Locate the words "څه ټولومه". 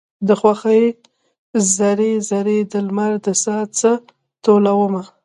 3.77-5.03